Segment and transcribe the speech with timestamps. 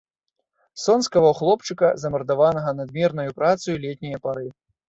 [0.83, 4.47] Сон скаваў хлопчыка, замардаванага надмернаю працаю летняе пары.